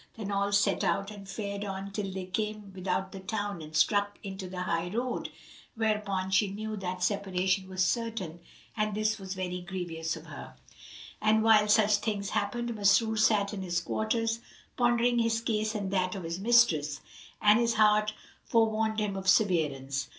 [0.17, 4.17] Then all set out and fared on till they came without the town and struck
[4.23, 5.29] into the high road,
[5.75, 8.39] whereupon she knew that separation was certain
[8.75, 10.55] and this was very grievous to her.
[11.21, 14.39] And while such things happened Masrur sat in his quarters,
[14.75, 17.01] pondering his case and that of his mistress,
[17.39, 18.11] and his heart
[18.43, 20.07] forewarned him of severance.